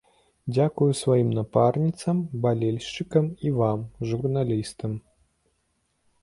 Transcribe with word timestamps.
Дзякую 0.53 0.85
сваім 0.99 1.27
напарніцам, 1.39 2.23
балельшчыкам 2.45 3.25
і 3.49 3.53
вам, 3.59 3.79
журналістам. 4.13 4.97